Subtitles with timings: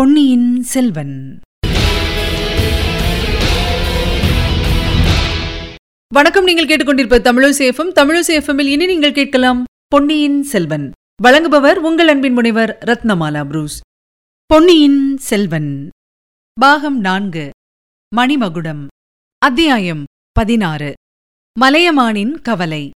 [0.00, 1.40] பொன்னியின் செல்வன்.
[6.14, 10.92] வணக்கம் நீங்கள் கேட்டுக்கொண்டிருப்ப தமிழசேஃபம் தமிழசேஃபமில் இனி நீங்கள் கேட்கலாம் பொன்னியின் செல்வன்.
[11.22, 13.80] வழங்குபவர் உங்கள் அன்பின் முனைவர் ரத்னமாலா புரூஸ்.
[14.46, 15.88] பொன்னியின் செல்வன்.
[16.60, 17.50] பாகம் நான்கு.
[18.16, 18.86] மணிமகுடம்.
[19.38, 20.92] அத்தியாயம் பதினாறு.
[21.60, 22.90] மலையமானின் கவலை.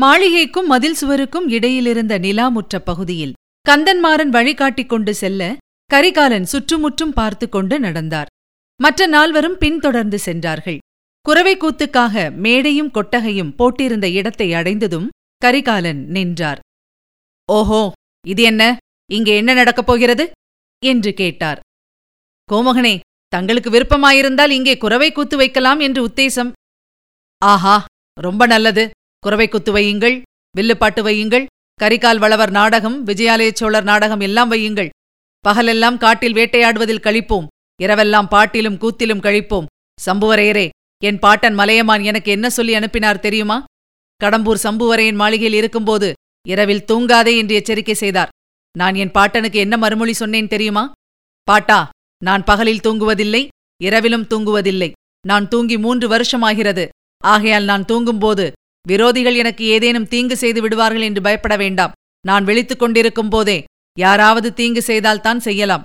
[0.00, 3.32] மாளிகைக்கும் மதில் சுவருக்கும் இடையிலிருந்த நிலாமுற்ற பகுதியில்
[3.68, 5.56] கந்தன்மாறன் வழிகாட்டிக் கொண்டு செல்ல
[5.94, 8.30] கரிகாலன் சுற்றுமுற்றும் பார்த்து கொண்டு நடந்தார்.
[8.80, 10.78] மற்ற நால்வரும் பின்தொடர்ந்து சென்றார்கள்.
[11.26, 15.06] குறவை கூத்துக்காக மேடையும் கொட்டகையும் போட்டிருந்த இடத்தை அடைந்ததும்
[15.42, 16.60] கரிகாலன் நின்றார்.
[17.48, 17.82] ஓஹோ
[18.24, 18.62] இது என்ன?
[19.10, 20.24] இங்கே என்ன நடக்கப் போகிறது?
[20.82, 21.60] என்று கேட்டார்.
[22.48, 22.94] கோமகனே
[23.28, 26.50] தங்களுக்கு விருப்பமாயிருந்தால் இங்கே குறவை கூத்து வைக்கலாம் என்று உத்தேசம்.
[27.42, 27.76] ஆஹா
[28.16, 28.84] ரொம்ப நல்லது.
[29.24, 30.16] குறவை குத்து வையுங்கள்
[30.56, 31.46] வில்லுப்பாட்டு வையுங்கள்
[31.80, 34.90] கரிகால் வளவர் நாடகம் விஜயாலய சோழர் நாடகம் எல்லாம் வையுங்கள்.
[35.46, 37.46] பகலெல்லாம் காட்டில் வேட்டையாடுவதில் கழிப்போம்.
[37.82, 39.66] இரவெல்லாம் பாட்டிலும் கூத்திலும் கழிப்போம்.
[40.06, 40.68] சம்புவரையரே
[41.04, 43.64] என் பாட்டன் மலையமான் எனக்கு என்ன சொல்லி அனுப்பினார் தெரியுமா?
[44.24, 46.12] கடம்பூர் சம்புவரையின் மாளிகையில் இருக்கும்போது
[46.48, 48.32] இரவில் தூங்காதே என்று எச்சரிக்கை செய்தார்.
[48.78, 50.92] நான் என் பாட்டனுக்கு என்ன மறுமொழி சொன்னேன் தெரியுமா?
[51.42, 51.78] பாட்டா
[52.24, 53.42] நான் பகலில் தூங்குவதில்லை
[53.82, 54.90] இரவிலும் தூங்குவதில்லை.
[55.26, 56.88] நான் தூங்கி மூன்று வருஷமாகிறது.
[57.24, 58.52] ஆகையால் நான் தூங்கும்போது
[58.88, 61.94] விரோதிகள் எனக்கு ஏதேனும் தீங்கு செய்து விடுவார்கள் என்று பயப்பட வேண்டாம்.
[62.26, 63.64] நான் விழித்துக் கொண்டிருக்கும் போதே
[63.96, 65.84] யாராவது தீங்கு செய்தால்தான் செய்யலாம்.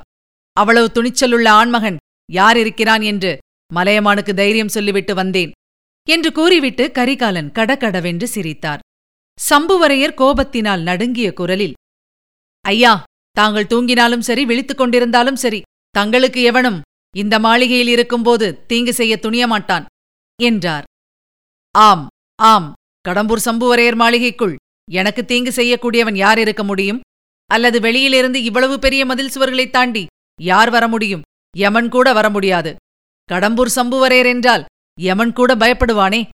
[0.58, 1.98] அவ்வளவு துணிச்சலுள்ள ஆண்மகன்
[2.30, 3.32] யார் இருக்கிறான் என்று
[3.72, 5.52] மலையமானுக்கு தைரியம் சொல்லிவிட்டு வந்தேன்
[6.08, 8.84] என்று கூறிவிட்டு கரிகாலன் கடகடவென்று சிரித்தார்.
[9.40, 11.76] சம்புவரையர் கோபத்தினால் நடுங்கிய குரலில்
[12.66, 12.94] ஐயா
[13.38, 15.60] தாங்கள் தூங்கினாலும் சரி விழித்துக் கொண்டிருந்தாலும் சரி
[15.96, 16.80] தங்களுக்கு எவனும்
[17.16, 19.86] இந்த மாளிகையில் இருக்கும்போது தீங்கு செய்ய துணியமாட்டான்
[20.40, 20.86] என்றார்.
[21.76, 22.04] ஆம்
[22.40, 22.68] ஆம்
[23.06, 24.56] கடம்பூர் சம்புவரையர் மாளிகைக்குள்
[24.88, 27.00] எனக்கு தீங்கு செய்யக்கூடியவன் யார் இருக்க முடியும்?
[27.50, 30.06] அல்லது வெளியிலிருந்து இவ்வளவு பெரிய மதில் சுவர்களைத் தாண்டி
[30.42, 31.22] யார் வர முடியும்?
[31.58, 32.76] யமன் கூட வர முடியாது.
[33.32, 34.66] கடம்பூர் சம்புவரையர் என்றால்
[35.00, 36.28] யமன் கூட பயப்படுவானே?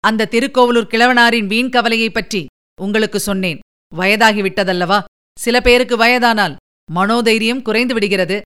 [0.00, 2.46] அந்த திருக்கோவலூர் கிழவனாரின் வீண் கவலையைப் பற்றி
[2.80, 3.58] உங்களுக்கு சொன்னேன்.
[3.96, 5.02] வயதாகிவிட்டதல்லவா?
[5.40, 6.56] சில பேருக்கு வயதானால்
[6.94, 8.40] மனோதைரியம் குறைந்து விடுகிறது.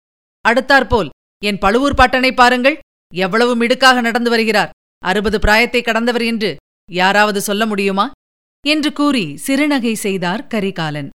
[0.48, 1.08] அடுத்தாற்போல்
[1.44, 2.78] என் பழுவூர் பாட்டனை பாருங்கள்.
[3.14, 4.70] எவ்வளவு மிடுக்காக நடந்து வருகிறார்.
[4.98, 6.56] அறுபது பிராயத்தை கடந்தவர் என்று
[6.90, 8.10] யாராவது சொல்ல முடியுமா?
[8.66, 11.10] என்று கூறி சிறுநகை செய்தார் கரிகாலன்.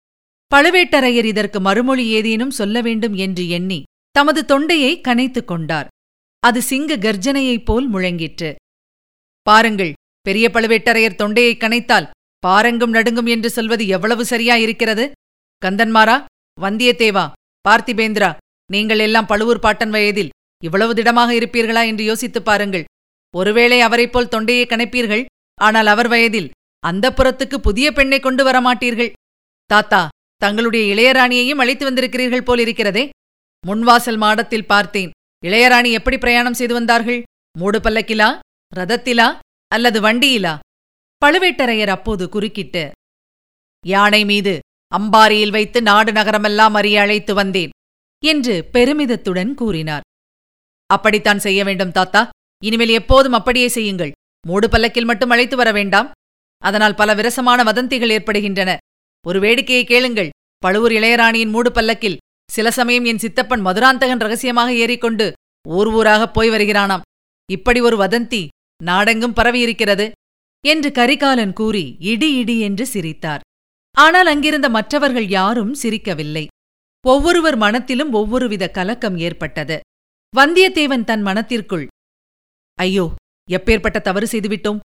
[0.55, 5.87] பழுவேட்டரையர் இதற்கு மறுமொழி ஏதேனும் சொல்ல வேண்டும் என்று எண்ணி தமது தொண்டையை கனைத்துக் கொண்டார்.
[6.39, 8.55] அது சிங்க கர்ஜனையைப் போல் முழங்கிற்று.
[9.41, 12.09] பாருங்கள் பெரிய பழுவேட்டரையர் தொண்டையை கனைத்தால்
[12.47, 15.11] பாரங்கும் நடுங்கும் என்று சொல்வது எவ்வளவு சரியாயிருக்கிறது?
[15.65, 16.25] கந்தன்மாரா
[16.61, 17.31] வந்தியத்தேவா
[17.69, 18.35] பார்த்திபேந்திரா
[18.71, 20.29] நீங்கள் எல்லாம் பழுவூர் பாட்டன் வயதில்
[20.63, 22.83] இவ்வளவு திடமாக இருப்பீர்களா என்று யோசித்துப் பாருங்கள்.
[23.35, 25.25] ஒருவேளை அவரைப்போல் தொண்டையை கணைப்பீர்கள்
[25.61, 29.11] ஆனால் அவர் வயதில் அந்த புறத்துக்கு புதிய பெண்ணை கொண்டு வரமாட்டீர்கள்.
[29.65, 33.09] தாத்தா தங்களுடைய இளையராணியையும் அழைத்து வந்திருக்கிறீர்கள் போலிருக்கிறதே
[33.67, 35.11] முன்வாசல் மாடத்தில் பார்த்தேன்.
[35.45, 37.23] இளையராணி எப்படி பிரயாணம் செய்து வந்தார்கள்?
[37.57, 38.29] மூடு பல்லக்கிலா
[38.75, 39.27] ரதத்திலா?
[39.67, 40.53] அல்லது வண்டியிலா?
[41.25, 42.91] பழுவேட்டரையர் அப்போது குறுக்கிட்டு
[43.85, 44.59] யானை மீது
[44.97, 47.69] அம்பாரியில் வைத்து நாடு நகரமெல்லாம் அறிய அழைத்து வந்தேன்
[48.23, 50.05] என்று பெருமிதத்துடன் கூறினார்.
[50.85, 52.29] அப்படித்தான் செய்ய வேண்டும் தாத்தா.
[52.63, 54.11] இனிமேல் எப்போதும் அப்படியே செய்யுங்கள்.
[54.47, 56.11] மூடு பல்லக்கில் மட்டும் அழைத்து வர வேண்டாம்.
[56.61, 58.77] அதனால் பல விரசமான வதந்திகள் ஏற்படுகின்றன.
[59.25, 60.29] ஒரு வேடிக்கையை கேளுங்கள்.
[60.63, 62.19] பழுவூர் இளையராணியின் மூடு பல்லக்கில்
[62.49, 65.25] சில சமயம் என் சித்தப்பன் மதுராந்தகன் ரகசியமாக ஏறிக்கொண்டு
[65.65, 67.05] ஊர் ஊராகப் போய் வருகிறானாம்.
[67.49, 68.41] இப்படி ஒரு வதந்தி
[68.83, 70.05] நாடெங்கும் பரவியிருக்கிறது
[70.65, 73.43] என்று கரிகாலன் கூறி இடி இடி என்று சிரித்தார்.
[73.95, 76.45] ஆனால் அங்கிருந்த மற்றவர்கள் யாரும் சிரிக்கவில்லை.
[77.05, 79.77] ஒவ்வொருவர் மனத்திலும் ஒவ்வொருவித கலக்கம் ஏற்பட்டது.
[80.33, 81.85] வந்தியத்தேவன் தன் மனத்திற்குள்
[82.79, 83.05] ஐயோ
[83.49, 84.79] எப்பேற்பட்ட தவறு செய்துவிட்டோம்?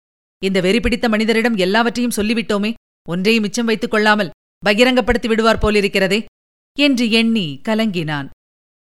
[0.42, 2.70] இந்த வெறி பிடித்த மனிதரிடம் எல்லாவற்றையும் சொல்லிவிட்டோமே?
[3.08, 4.30] ஒன்றையும் மிச்சம் வைத்துக் கொள்ளாமல்
[4.66, 6.24] பகிரங்கப்படுத்தி விடுவார் போலிருக்கிறதே
[6.78, 8.28] என்று எண்ணி கலங்கினான்.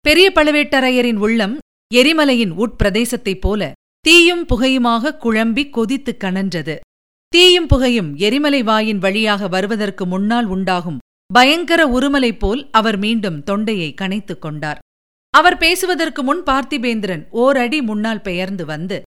[0.00, 1.58] பெரிய பழுவேட்டரையரின் உள்ளம்
[1.94, 6.76] எரிமலையின் உட்பிரதேசத்தைப் போல தீயும் புகையுமாக குழம்பி கொதித்துக் கனன்றது.
[7.28, 14.38] தீயும் புகையும் எரிமலை வாயின் வழியாக வருவதற்கு முன்னால் உண்டாகும் பயங்கர உருமலை போல் அவர் மீண்டும் தொண்டையை கணைத்துக்
[14.38, 14.78] கொண்டார்.
[15.30, 19.03] அவர் பேசுவதற்கு முன் பார்த்திபேந்திரன் ஓர் அடி முன்னால் பெயர்ந்து வந்து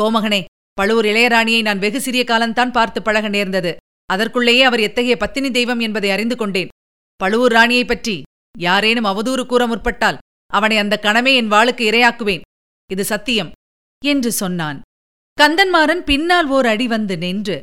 [0.00, 3.76] கோமகனே பழுவூர் இளையராணியை நான் வெகு சிறிய காலம்தான் பார்த்து பழக நேர்ந்தது.
[4.12, 6.68] அதற்குள்ளேயே அவர் எத்தகைய பத்தினி தெய்வம் என்பதை அறிந்து கொண்டேன்.
[7.16, 8.22] பழுவூர் ராணியைப் பற்றி
[8.58, 12.40] யாரேனும் அவதூறு கூற முற்பட்டால் அவனை அந்த கணமே என் வாளுக்கு இரையாக்குவேன்.
[12.90, 13.52] இது சத்தியம்
[14.04, 14.80] என்று சொன்னான்.
[15.40, 17.62] கந்தன்மாறன் பின்னால் ஓர் அடி வந்து நின்று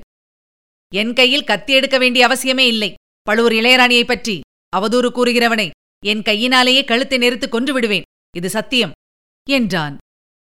[0.96, 2.94] என் கையில் கத்தி எடுக்க வேண்டிய அவசியமே இல்லை.
[3.22, 4.40] பழுவூர் இளையராணியைப் பற்றி
[4.78, 5.70] அவதூறு கூறுகிறவனை
[6.06, 8.04] என் கையினாலேயே கழுத்தை நெருத்து கொன்று விடுவேன்.
[8.36, 8.92] இது சத்தியம்
[9.50, 9.98] என்றான்.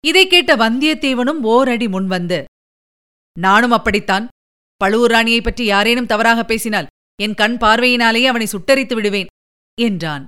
[0.06, 2.44] இதைக் கேட்ட வந்தியத்தேவனும் ஓரடி முன்வந்து
[3.40, 4.28] நானும் அப்படித்தான்
[4.80, 6.88] பழுவூர் ராணியைப் பற்றி யாரேனும் தவறாக பேசினால்
[7.22, 9.28] என் கண் பார்வையினாலேயே அவனை சுட்டரித்து விடுவேன்
[9.82, 10.26] என்றான்.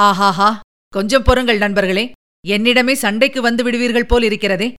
[0.00, 0.58] ஆஹாஹா
[0.88, 2.12] கொஞ்சம் பொறுங்கள் நண்பர்களே
[2.48, 4.74] என்னிடமே சண்டைக்கு வந்து விடுவீர்கள் போல் இருக்கிறதே.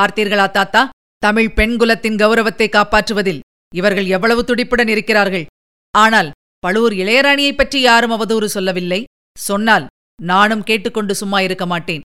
[0.00, 0.88] பார்த்தீர்களா தாத்தா
[1.18, 3.40] தமிழ் பெண்குலத்தின் கௌரவத்தை காப்பாற்றுவதில்
[3.74, 5.46] இவர்கள் எவ்வளவு துடிப்புடன் இருக்கிறார்கள்.
[5.90, 9.04] ஆனால் பழுவூர் இளையராணியைப் பற்றி யாரும் அவதூறு சொல்லவில்லை.
[9.38, 9.86] சொன்னால்
[10.22, 12.00] நானும் கேட்டுக்கொண்டு சும்மா இருக்க மாட்டேன்.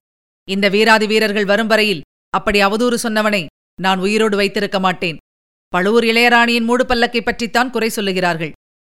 [0.48, 3.46] இந்த வீராதி வீரர்கள் வரும் வரையில் அப்படி அவதூறு சொன்னவனை
[3.80, 5.18] நான் உயிரோடு வைத்திருக்க மாட்டேன்.
[5.74, 8.52] பழுவூர் இளையராணியின் மூடு பல்லக்கை பற்றித்தான் குறை சொல்லுகிறார்கள்.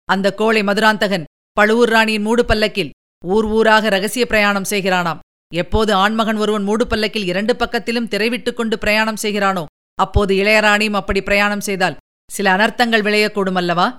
[0.08, 2.90] அந்த கோழை மதுராந்தகன் பழுவூர் ராணியின் மூடு பல்லக்கில்
[3.25, 5.19] ஊர் ஊராக ரகசிய பிரயாணம் செய்கிறானாம்.
[5.54, 9.64] எப்போது ஆண்மகன் ஒருவன் மூடு பல்லக்கில் இரண்டு பக்கத்திலும் திரைவிட்டுக் கொண்டு பிரயாணம் செய்கிறானோ
[9.94, 11.96] அப்போது இளையராணியும் அப்படி பிரயாணம் செய்தால்
[12.30, 13.96] சில அனர்த்தங்கள் விளையக்கூடும் அல்லவா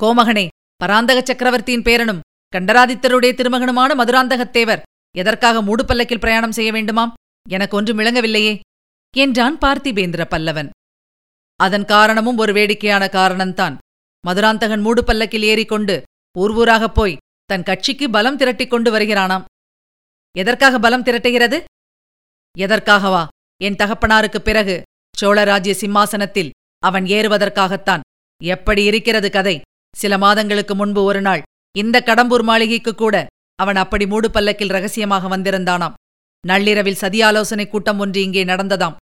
[0.00, 2.24] கோமகனே பராந்தக சக்கரவர்த்தியின் பேரனும்
[2.56, 4.84] கண்டராதித்தருடைய திருமகனுமான மதுராந்தகத்தேவர்
[5.16, 7.12] எதற்காக மூடு பல்லக்கில் பிரயாணம் செய்ய வேண்டுமாம்?
[7.48, 8.60] எனக்கு ஒன்றும் விளங்கவில்லையே.
[9.16, 10.70] என்றான் பார்த்திபேந்திர பல்லவன்.
[11.60, 13.76] அதன் காரணமும் ஒரு வேடிக்கையான காரணம்தான்.
[14.26, 16.02] மதுராந்தகன் மூடு பல்லக்கில் ஏறிக்கொண்டு
[16.38, 19.44] ஊர் ஊராகப் போய் தன் கட்சிக்கு பலம் திரட்டிக் கொண்டு வருகிறானாம்.
[20.38, 21.64] எதற்காக பலம் திரட்டுகிறது?
[22.58, 23.26] எதற்காகவா?
[23.62, 24.82] என் தகப்பனாருக்குப் பிறகு
[25.20, 28.00] சோழராஜ்ய சிம்மாசனத்தில் அவன் ஏறுவதற்காகத்தான்.
[28.42, 29.60] எப்படி இருக்கிறது கதை?
[29.96, 31.42] சில மாதங்களுக்கு முன்பு ஒரு நாள்
[31.78, 35.92] இந்த கடம்பூர் மாளிகைக்கு கூட அவன் அப்படி மூடு பல்லக்கில் ரகசியமாக வந்திருந்தானாம்.
[36.46, 38.96] நள்ளிரவில் சதியாலோசனை கூட்டம் ஒன்று இங்கே நடந்ததாம்.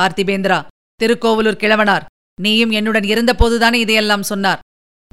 [0.00, 0.66] பார்த்திபேந்திரா
[1.02, 2.04] திருக்கோவலூர் கிழவனார்.
[2.40, 4.58] நீயும் என்னுடன் இருந்தபோதுதானே இதையெல்லாம் சொன்னார்.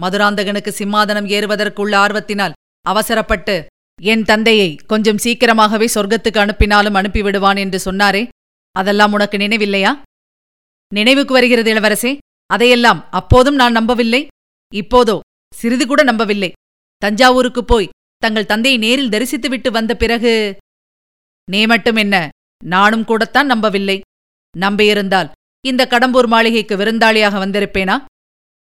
[0.01, 2.51] மதுராந்தகனுக்கு சிம்மாதனம் ஏறுவதற்குள்ள ஆர்வத்தினால்
[2.81, 3.65] அவசரப்பட்டு
[4.01, 8.27] என் தந்தையை கொஞ்சம் சீக்கிரமாகவே சொர்க்கத்துக்கு அனுப்பினாலும் அனுப்பிவிடுவான் என்று சொன்னாரே.
[8.71, 9.91] அதெல்லாம் உனக்கு நினைவில்லையா?
[10.93, 12.17] நினைவுக்கு வருகிறது இளவரசே.
[12.45, 14.27] அதையெல்லாம் அப்போதும் நான் நம்பவில்லை.
[14.73, 15.19] இப்போதோ
[15.53, 16.51] சிறிது கூட நம்பவில்லை.
[17.05, 20.57] தஞ்சாவூருக்குப் போய் தங்கள் தந்தையை நேரில் தரிசித்துவிட்டு வந்த பிறகு
[21.51, 22.29] நீ மட்டும் என்ன
[22.63, 24.01] நானும் கூடத்தான் நம்பவில்லை.
[24.57, 25.31] நம்பியிருந்தால்
[25.65, 28.05] இந்த கடம்பூர் மாளிகைக்கு விருந்தாளியாக வந்திருப்பேனா?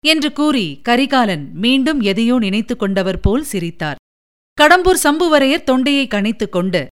[0.06, 3.96] என்று கூறி கரிகாலன் மீண்டும் எதையோ நினைத்துக் கொண்டவர் போல் சிரித்தார்.
[4.62, 6.88] கடம்பூர் சம்புவரையர் தொண்டையை கணித்துக் கொண்டு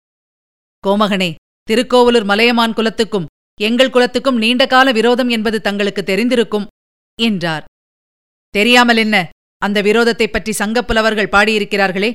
[0.87, 3.27] கோமகனே திருக்கோவலூர் மலையமான் குலத்துக்கும்
[3.61, 6.67] எங்கள் குலத்துக்கும் நீண்டகால விரோதம் என்பது தங்களுக்கு தெரிந்திருக்கும்
[7.21, 7.65] என்றார்.
[8.49, 9.29] தெரியாமல் என்ன?
[9.59, 12.15] அந்த விரோதத்தைப் பற்றி சங்கப்புலவர்கள் பாடியிருக்கிறார்களே.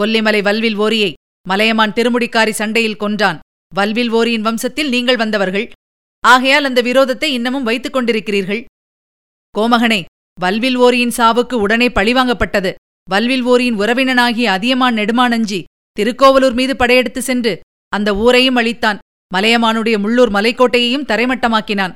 [0.00, 1.14] கொல்லிமலை வல்வில் ஓரியை
[1.48, 3.38] மலையமான் திருமுடிக்காரி சண்டையில் கொன்றான்.
[3.74, 5.70] வல்வில் ஓரியின் வம்சத்தில் நீங்கள் வந்தவர்கள்.
[6.20, 8.64] ஆகையால் அந்த விரோதத்தை இன்னமும் வைத்துக் கொண்டிருக்கிறீர்கள்.
[9.58, 10.04] கோமகனே
[10.40, 12.74] வல்வில் ஓரியின் சாவுக்கு உடனே பழிவாங்கப்பட்டது
[13.10, 18.98] வல்வில் ஓரியின் உறவினனாகிய அதியமான் நெடுமானஞ்சி திருக்கோவலூர் மீது படையெடுத்து சென்று அந்த ஊரையும் அழித்தான்.
[19.34, 21.94] மலையமானுடைய முள்ளூர் மலைக்கோட்டையையும் தரைமட்டமாக்கினான்.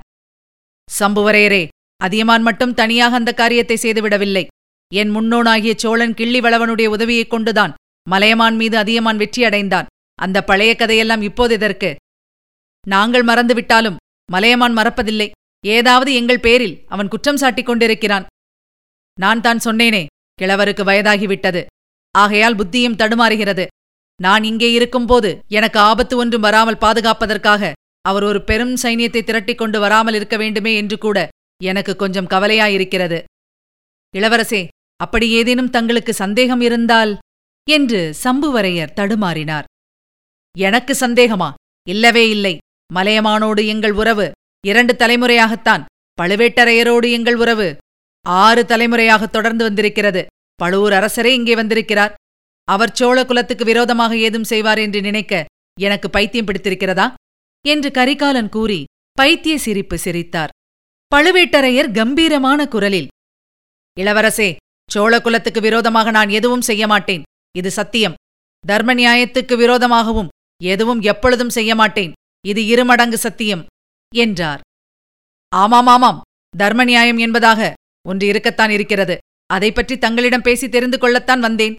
[0.98, 4.46] சம்புவரையரே அதியமான் மட்டும் தனியாக அந்த காரியத்தை செய்துவிடவில்லை.
[4.94, 7.74] என் முன்னோனாகிய சோழன் கிள்ளி வளவனுடைய உதவியைக் கொண்டுதான்
[8.10, 9.86] மலையமான் மீது அதியமான் வெற்றியடைந்தான்.
[10.14, 11.96] அந்த பழைய கதையெல்லாம் இப்போது எதற்கு?
[12.86, 13.96] நாங்கள் மறந்துவிட்டாலும்
[14.32, 15.30] மலையமான் மறப்பதில்லை.
[15.64, 18.26] ஏதாவது எங்கள் பேரில் அவன் குற்றம் சாட்டிக் கொண்டிருக்கிறான்.
[19.18, 20.06] நான் தான் சொன்னேனே
[20.42, 21.62] கிழவருக்கு வயதாகிவிட்டது.
[22.14, 23.66] ஆகையால் புத்தியும் தடுமாறுகிறது.
[24.20, 30.14] நான் இங்கே இருக்கும்போது எனக்கு ஆபத்து ஒன்றும் வராமல் பாதுகாப்பதற்காக அவர் ஒரு பெரும் சைனியத்தை திரட்டிக் கொண்டு வராமல்
[30.14, 31.28] இருக்க வேண்டுமே என்று கூட
[31.62, 33.18] எனக்கு கொஞ்சம் கவலையாயிருக்கிறது.
[34.14, 34.62] இளவரசே
[34.96, 37.12] அப்படி ஏதேனும் தங்களுக்கு சந்தேகம் இருந்தால்
[37.68, 39.64] என்று சம்புவரையர் தடுமாறினார்.
[40.56, 41.52] எனக்கு சந்தேகமா?
[41.88, 42.54] இல்லவே இல்லை.
[42.92, 44.30] மலையமானோடு எங்கள் உறவு.
[44.66, 45.84] இரண்டு தலைமுறையாகத்தான்.
[46.22, 47.76] பழுவேட்டரையரோடு எங்கள் உறவு.
[48.26, 50.26] ஆறு தலைமுறையாக தொடர்ந்து வந்திருக்கிறது.
[50.54, 52.14] பழுவூர் அரசரே இங்கே வந்திருக்கிறார்.
[52.64, 55.44] அவர் சோழ குலத்துக்கு விரோதமாக ஏதும் செய்வார் என்று நினைக்க
[55.80, 57.14] எனக்கு பைத்தியம் பிடித்திருக்கிறதா?
[57.66, 58.84] என்று கரிகாலன் கூறி
[59.20, 60.48] பைத்திய சிரிப்பு சிரித்தார்.
[61.14, 63.08] பழுவேட்டரையர் கம்பீரமான குரலில்
[64.00, 64.56] இளவரசே
[64.90, 67.22] சோழ குலத்துக்கு விரோதமாக நான் எதுவும் செய்ய மாட்டேன்.
[67.56, 68.14] இது சத்தியம்.
[68.66, 70.28] தர்ம நியாயத்துக்கு விரோதமாகவும்
[70.62, 72.12] எதுவும் எப்பொழுதும் செய்ய மாட்டேன்.
[72.44, 73.62] இது இருமடங்கு சத்தியம்
[74.12, 74.60] என்றார்.
[75.52, 76.20] ஆமாம் ஆமாம்.
[76.54, 77.72] தர்ம நியாயம் என்பதாக
[78.06, 79.16] ஒன்று இருக்கத்தான் இருக்கிறது.
[79.50, 81.76] அதை பற்றி தங்களிடம் பேசி தெரிந்து கொள்ளத்தான் வந்தேன்.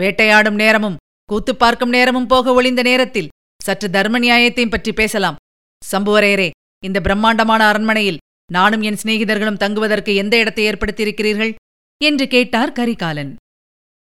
[0.00, 5.38] வேட்டையாடும் நேரமும் கூத்து பார்க்கும் நேரமும் போக ஒளிந்த நேரத்தில் சற்று தர்ம நியாயத்தையும் பற்றி பேசலாம்.
[5.82, 6.48] சம்புவரையரே
[6.84, 11.52] இந்த பிரம்மாண்டமான அரண்மனையில் நானும் என் சிநேகிதர்களும் தங்குவதற்கு எந்த இடத்தை ஏற்படுத்தியிருக்கிறீர்கள்?
[12.00, 13.32] என்று கேட்டார் கரிகாலன்.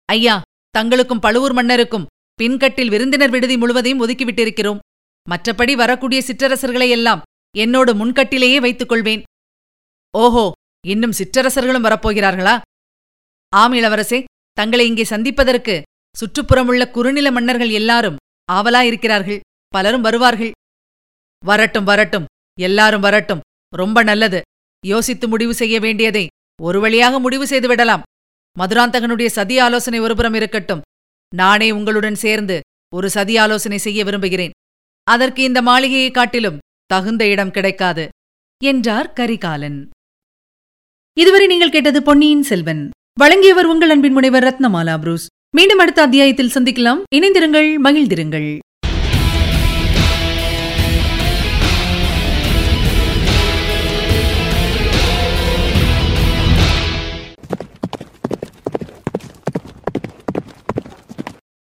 [0.08, 0.36] ஐயா
[0.78, 4.82] தங்களுக்கும் பழுவூர் மன்னருக்கும் பின்கட்டில் விருந்தினர் விடுதி முழுவதையும் ஒதுக்கிவிட்டிருக்கிறோம்
[5.28, 7.24] மற்றபடி வரக்கூடிய சிற்றரசர்களை எல்லாம்
[7.56, 9.22] என்னோடு முன்கட்டிலேயே வைத்துக் கொள்வேன்
[10.14, 10.44] ஓஹோ
[10.84, 12.54] இன்னும் சிற்றரசர்களும் வரப்போகிறார்களா?
[13.52, 14.18] ஆம் இளவரசே
[14.52, 15.74] தங்களை இங்கே சந்திப்பதற்கு
[16.16, 18.16] சுற்றுப்புறமுள்ள குறுநில மன்னர்கள் எல்லாரும்
[18.52, 20.52] ஆவலாயிருக்கிறார்கள் பலரும் வருவார்கள்.
[21.44, 23.44] வரட்டும் வரட்டும் எல்லாரும் வரட்டும்.
[23.72, 24.40] ரொம்ப நல்லது.
[24.84, 26.24] யோசித்து முடிவு செய்ய வேண்டியதை
[26.62, 28.02] ஒரு வழியாக முடிவு செய்து விடலாம்.
[28.56, 30.84] மதுராந்தகனுடைய சதி ஆலோசனை ஒருபுறம் இருக்கட்டும்.
[31.32, 32.60] நானே உங்களுடன் சேர்ந்து
[32.92, 34.54] ஒரு சதி ஆலோசனை செய்ய விரும்புகிறேன்.
[35.10, 38.08] அதற்கு இந்த மாளிகையைக் காட்டிலும் தகுந்த இடம் கிடைக்காது
[38.64, 39.88] என்றார் கரிகாலன்.
[41.18, 42.90] இதுவரை நீங்கள் கேட்டது பொன்னியின் செல்வன்.
[43.20, 45.26] வழங்கியவர் உங்கள் அன்பின் முனைவர் ரத்னமாலா புரூஸ்.
[45.56, 47.02] மீண்டும் அடுத்த அத்தியாயத்தில் சந்திக்கலாம்.
[47.14, 48.58] இணைந்திருங்கள் மகிழ்ந்திருங்கள்.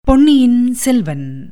[0.01, 1.51] பொன்னியின் செல்வன்.